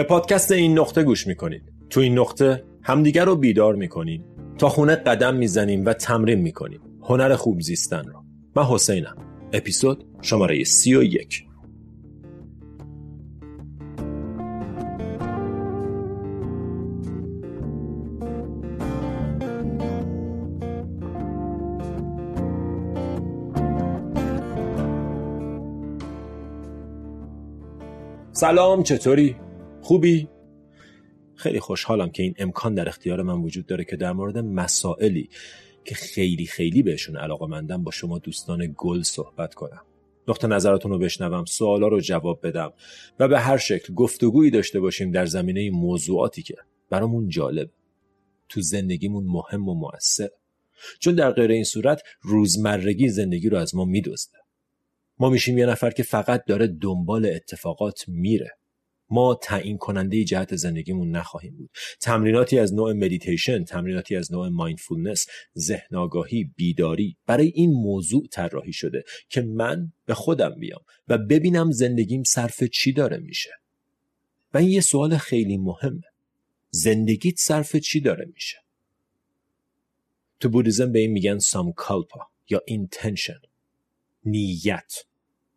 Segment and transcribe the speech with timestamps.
[0.00, 1.62] به پادکست این نقطه گوش می‌کنید.
[1.90, 4.24] تو این نقطه همدیگر رو بیدار می‌کنیم.
[4.58, 6.80] تا خونه قدم می‌زنیم و تمرین می‌کنیم.
[7.02, 8.22] هنر خوب زیستن رو.
[8.56, 9.16] من حسینم.
[9.52, 11.44] اپیزود شماره سی و یک.
[28.32, 29.36] سلام چطوری؟
[29.90, 30.28] خوبی؟
[31.34, 35.28] خیلی خوشحالم که این امکان در اختیار من وجود داره که در مورد مسائلی
[35.84, 39.82] که خیلی خیلی بهشون علاقه مندم با شما دوستان گل صحبت کنم.
[40.28, 42.72] نقطه نظراتون رو بشنوم سوالا رو جواب بدم
[43.18, 46.54] و به هر شکل گفتگویی داشته باشیم در زمینه موضوعاتی که
[46.90, 47.70] برامون جالب
[48.48, 50.30] تو زندگیمون مهم و موثر
[50.98, 54.38] چون در غیر این صورت روزمرگی زندگی رو از ما میدزده.
[55.18, 58.59] ما میشیم یه نفر که فقط داره دنبال اتفاقات میره.
[59.10, 61.70] ما تعیین کننده جهت زندگیمون نخواهیم بود.
[62.00, 65.26] تمریناتی از نوع مدیتیشن تمریناتی از نوع mindfulness
[65.58, 71.70] ذهن آگاهی بیداری برای این موضوع طراحی شده که من به خودم بیام و ببینم
[71.70, 73.50] زندگیم صرف چی داره میشه.
[74.54, 76.02] و این یه سوال خیلی مهمه.
[76.70, 78.56] زندگیت صرف چی داره میشه؟
[80.40, 82.20] تو بودیزم به این میگن سامکالپا
[82.50, 83.40] یا اینتنشن
[84.24, 84.92] نیت.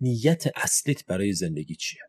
[0.00, 2.00] نیت اصلیت برای زندگی چیه؟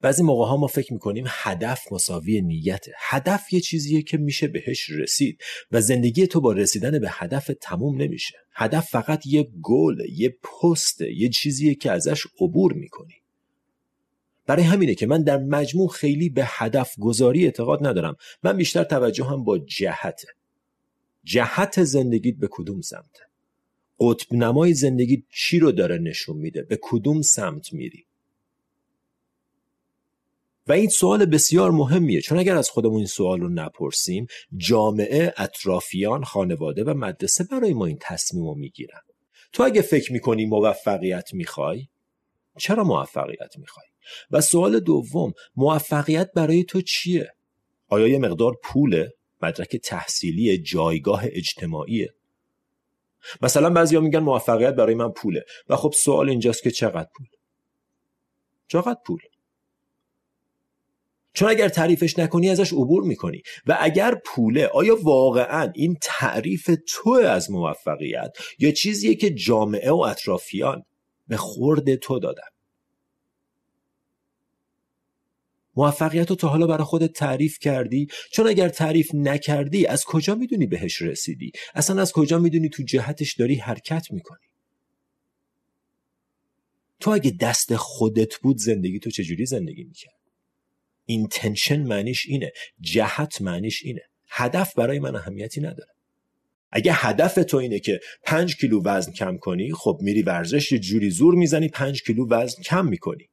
[0.00, 2.92] بعضی موقع ها ما فکر می‌کنیم هدف مساوی نیته.
[2.98, 5.40] هدف یه چیزیه که میشه بهش رسید
[5.72, 8.34] و زندگی تو با رسیدن به هدف تموم نمیشه.
[8.52, 13.14] هدف فقط یه گل یه پسته یه چیزیه که ازش عبور می‌کنی.
[14.46, 18.16] برای همینه که من در مجموع خیلی به هدف گذاری اعتقاد ندارم.
[18.42, 20.28] من بیشتر توجه هم با جهته
[21.24, 23.20] جهت زندگیت به کدوم سمته؟
[24.00, 28.07] قطب نمای زندگی چی رو داره نشون میده؟ به کدوم سمت میری؟
[30.68, 32.20] و این سوال بسیار مهمیه.
[32.20, 37.86] چون اگر از خودمون این سوال رو نپرسیم جامعه اطرافیان خانواده و مدرسه برای ما
[37.86, 39.00] این تصمیم رو می‌گیرن.
[39.52, 41.86] تو اگه فکر می‌کنی موفقیت می‌خوای
[42.58, 43.86] چرا موفقیت می‌خوای؟
[44.30, 47.32] و سوال دوم موفقیت برای تو چیه؟
[47.88, 49.12] آیا یه مقدار پوله؟
[49.42, 52.14] مدرک تحصیلی جایگاه اجتماعیه.
[53.42, 55.44] مثلا بعضیا میگن موفقیت برای من پوله.
[55.68, 57.26] و خب سوال اینجاست که چقدر پول؟
[58.68, 59.20] چقدر پول؟
[61.38, 63.42] چون اگر تعریفش نکنی ازش عبور می‌کنی.
[63.66, 69.96] و اگر پوله آیا واقعا این تعریف تو از موفقیت یا چیزیه که جامعه و
[69.96, 70.82] اطرافیان
[71.28, 72.48] به خورد تو دادن؟
[75.76, 80.66] موفقیت رو تا حالا برای خودت تعریف کردی؟ چون اگر تعریف نکردی از کجا می‌دونی
[80.66, 84.46] بهش رسیدی؟ اصلا از کجا می‌دونی تو جهتش داری حرکت می‌کنی؟
[87.00, 90.27] تو اگه دست خودت بود زندگی تو چجوری زندگی می‌کرد؟
[91.08, 92.52] اینتنشن معنیش اینه.
[92.80, 94.02] جهت معنیش اینه.
[94.28, 95.90] هدف برای من اهمیتی نداره.
[96.70, 101.34] اگه هدف تو اینه که پنج کیلو وزن کم کنی خب میری ورزش جوری زور
[101.34, 103.28] می‌زنی پنج کیلو وزن کم می‌کنی.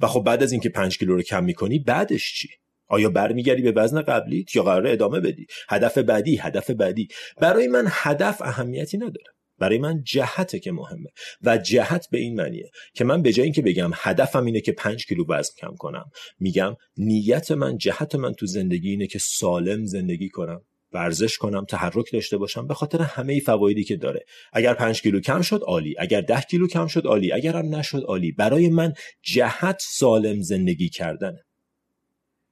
[0.00, 2.48] و خب بعد از اینکه پنج کیلو رو کم می‌کنی بعدش چی؟
[2.88, 7.08] آیا برمیگردی به وزن قبلیت یا قرار ادامه بدی؟ هدف بعدی هدف بعدی.
[7.40, 9.32] برای من هدف اهمیتی نداره.
[9.60, 11.10] برای من جهته که مهمه.
[11.42, 15.06] و جهت به این معنیه که من به جای اینکه بگم هدفم اینه که پنج
[15.06, 16.10] کیلو وزن کم کنم
[16.40, 20.62] میگم نیت من جهت من تو زندگی اینه که سالم زندگی کنم
[20.92, 24.24] ورزش کنم تحرک داشته باشم به خاطر همه فوایدی که داره.
[24.52, 25.94] اگر پنج کیلو کم شد عالی.
[25.98, 27.32] اگر ده کیلو کم شد عالی.
[27.32, 28.32] اگر هم نشد عالی.
[28.32, 28.92] برای من
[29.22, 31.44] جهت سالم زندگی کردنه.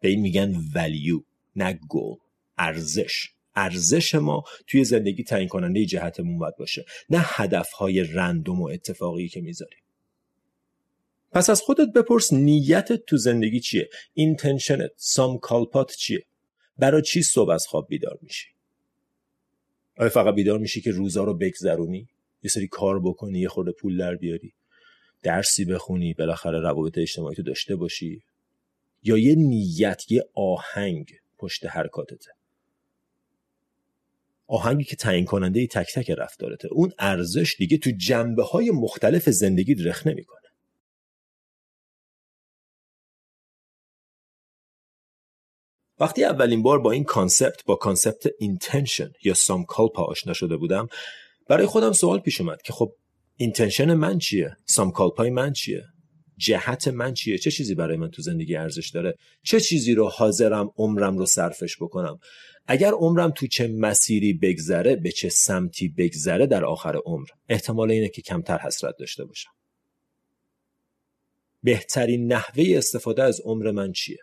[0.00, 1.20] به این میگن ولیو
[1.56, 2.14] نه گل
[2.58, 3.28] ارزش.
[3.58, 9.41] ارزش ما توی زندگی تعیین کننده جهتمون باید باشه نه هدفهای رندوم و اتفاقی که
[9.41, 9.78] می‌ذاریم.
[11.32, 16.24] پس از خودت بپرس نیتت تو زندگی چیه؟ اینتنشنت سام کالپات چیه؟
[16.78, 18.48] برای چی صبح از خواب بیدار میشی؟
[19.96, 22.08] آیا فقط بیدار میشی که روزا رو بگذرونی؟
[22.42, 24.52] یه سری کار بکنی یه خورده پول در بیاری؟
[25.22, 28.22] درسی بخونی بالاخره روابط اجتماعی تو داشته باشی؟
[29.02, 32.38] یا یه نیت یه آهنگ پشت حرکاتته
[34.48, 36.68] آهنگی که تعیین کننده تک تک رفتارته.
[36.72, 40.38] اون ارزش دیگه تو جنبه های مختلف زندگی رخ نمی‌کنه.
[46.00, 50.88] وقتی اولین بار با این concept با concept intention یا sankalpa آشنا شده بودم
[51.48, 52.92] برای خودم سوال پیش اومد که خب
[53.37, 55.84] intention من چیه؟ sankalpa ی من چیه؟
[56.38, 60.70] جهت من چیه؟ چه چیزی برای من تو زندگی ارزش داره؟ چه چیزی رو حاضرم
[60.76, 62.19] عمرم رو صرفش بکنم؟
[62.67, 68.08] اگر عمرم تو چه مسیری بگذره به چه سمتی بگذره در آخر عمر؟ احتمال اینه
[68.08, 69.50] که کمتر حسرت داشته باشم.
[71.62, 74.19] بهترین نحوه استفاده از عمر من چیه؟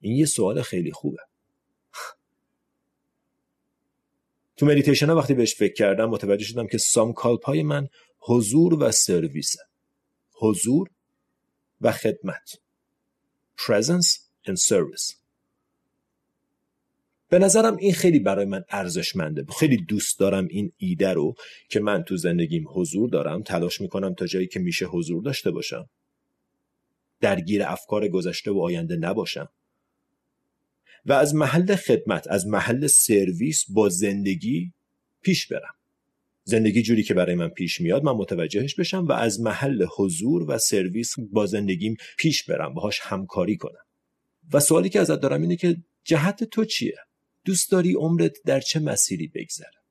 [0.00, 1.18] این یه سوال خیلی خوبه.
[4.56, 7.88] تو مدیتیشن ها وقتی بهش فکر کردم متوجه شدم که sankalpa های من
[8.18, 9.58] حضور و سرویسه.
[10.32, 10.88] حضور
[11.82, 12.58] و خدمت.
[13.58, 15.14] Presence and service.
[17.28, 19.46] به نظرم این خیلی برای من ارزشمنده.
[19.58, 21.34] خیلی دوست دارم این ایده رو
[21.68, 25.88] که من تو زندگیم حضور دارم تلاش می‌کنم تا جایی که میشه حضور داشته باشم.
[27.20, 29.48] درگیر افکار گذشته و آینده نباشم.
[31.06, 34.72] و از محل خدمت از محل سرویس با زندگی
[35.22, 35.74] پیش برم.
[36.44, 40.58] زندگی جوری که برای من پیش میاد من متوجهش بشم و از محل حضور و
[40.58, 43.84] سرویس با زندگیم پیش برم باهاش همکاری کنم.
[44.52, 46.96] و سوالی که ازت دارم اینه که جهت تو چیه؟
[47.44, 49.81] دوست داری عمرت در چه مسیری بگذره؟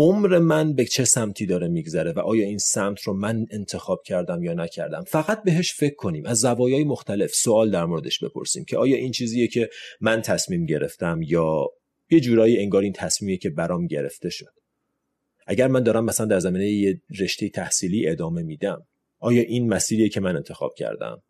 [0.00, 4.42] عمر من به چه سمتی داره میگذره و آیا این سمت رو من انتخاب کردم
[4.42, 8.96] یا نکردم؟ فقط بهش فکر کنیم از زوایای مختلف سوال در موردش بپرسیم که آیا
[8.96, 9.70] این چیزیه که
[10.00, 11.66] من تصمیم گرفتم یا
[12.10, 14.54] یه جورایی انگار این تصمیمیه که برام گرفته شد؟
[15.46, 18.86] اگر من دارم مثلا در زمینه یه رشته تحصیلی ادامه میدم
[19.18, 21.22] آیا این مسیریه که من انتخاب کردم؟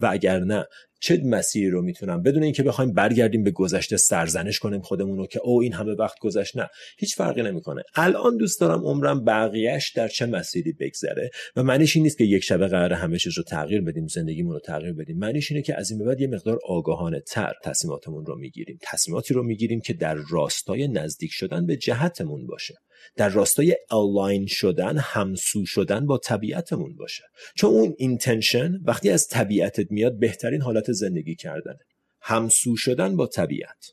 [0.00, 0.66] و اگر نه
[1.00, 5.40] چه مسیری رو می‌تونم؟ بدون اینکه بخوایم برگردیم به گذشته سرزنش کنیم خودمون رو که
[5.40, 6.68] او این همه وقت گذشت نه.
[6.98, 7.82] هیچ فرقی نمی‌کنه.
[7.94, 12.44] الان دوست دارم عمرم بقیهش در چه مسیری بگذره؟ و معنیش این نیست که یک
[12.44, 15.18] شبه قرار همه چیز رو تغییر بدیم زندگیمون رو تغییر بدیم.
[15.18, 18.78] معنیش اینه که از این به بعد یه مقدار آگاهانه تر تصمیماتمون رو می‌گیریم.
[18.82, 22.74] تصمیماتی رو می‌گیریم که در راستای نزدیک شدن به جهتمون باشه.
[23.16, 27.24] در راستای الاین شدن همسو شدن با طبیعتمون باشه.
[27.56, 31.80] چون اون اینتنشن وقتی از طبیعتت میاد بهترین حالت زندگی کردنه.
[32.20, 33.92] همسو شدن با طبیعت.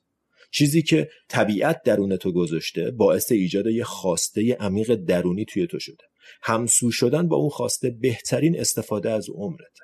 [0.51, 6.03] چیزی که طبیعت درون تو گذاشته باعث ایجاد یه خواسته عمیق درونی توی تو شده.
[6.41, 9.77] همسو شدن با اون خواسته بهترین استفاده از عمرت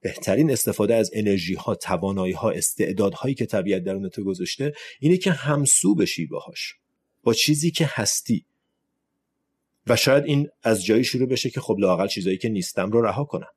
[0.00, 5.30] بهترین استفاده از انرژی ها توانایی ها استعدادهایی که طبیعت درون تو گذاشته اینه که
[5.30, 6.74] همسو بشی باهاش.
[7.22, 8.44] با چیزی که هستی.
[9.86, 13.24] و شاید این از جایی شروع بشه که خب لاقل چیزایی که نیستم رو رها
[13.24, 13.48] کنم.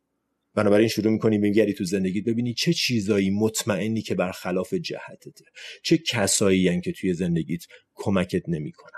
[0.55, 5.45] بنابراین شروع می‌کنی بگردی تو زندگیت ببینی چه چیزایی مطمئنی که برخلاف جهتته.
[5.83, 7.61] چه کسایی که توی زندگیت
[7.95, 8.91] کمکت نمی‌کنن.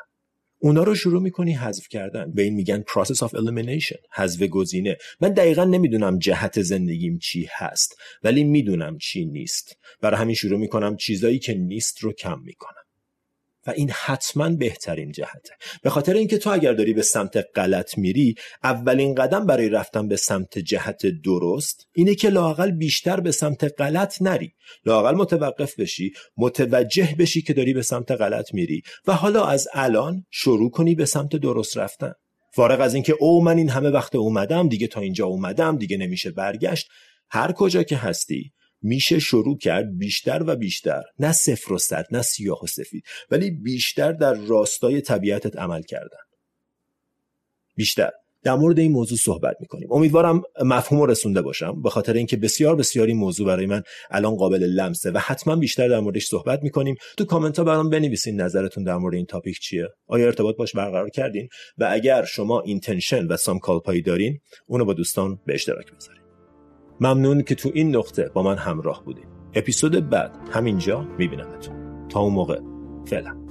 [0.59, 2.31] اونا رو شروع می‌کنی حذف کردن.
[2.31, 4.97] به این میگن process of elimination حذف گزینه.
[5.21, 9.77] من دقیقا نمی‌دونم جهت زندگیم چی هست ولی می‌دونم چی نیست.
[10.01, 12.82] برای همین شروع می‌کنم چیزایی که نیست رو کم می‌کنم.
[13.67, 15.53] و این حتما بهترین جهته.
[15.83, 20.15] به خاطر اینکه تو اگر داری به سمت غلط میری اولین قدم برای رفتن به
[20.15, 24.53] سمت جهت درست اینه که لاقل بیشتر به سمت غلط نری.
[24.85, 30.25] لاقل متوقف بشی متوجه بشی که داری به سمت غلط میری و حالا از الان
[30.31, 32.13] شروع کنی به سمت درست رفتن.
[32.55, 36.31] فارغ از اینکه او من این همه وقت اومدم دیگه تا اینجا اومدم دیگه نمیشه
[36.31, 36.89] برگشت.
[37.29, 38.51] هر کجا که هستی
[38.83, 43.51] میشه شروع کرد بیشتر و بیشتر نه صفر و صد نه سیاه و سفید ولی
[43.51, 46.17] بیشتر در راستای طبیعتت عمل کردن.
[47.75, 48.11] بیشتر.
[48.43, 49.87] در مورد این موضوع صحبت می‌کنیم.
[49.91, 51.81] امیدوارم مفهوم رو رسونده باشم.
[51.81, 55.87] به خاطر اینکه بسیار بسیار این موضوع برای من الان قابل لمسه و حتما بیشتر
[55.87, 56.95] در موردش صحبت می‌کنیم.
[57.17, 59.87] تو کامنت ها برام بنویسین نظرتون در مورد این topic چیه.
[60.07, 64.93] آیا ارتباط باش برقرار کردین؟ و اگر شما intention و sankalpa یی دارین اونو با
[64.93, 66.22] دوستان به اشتراک بذارین.
[67.01, 72.07] ممنون که تو این نقطه با من همراه بودید اپیزود بعد همینجا میبینمتون.
[72.09, 72.59] تا اون موقع
[73.05, 73.42] فعلا.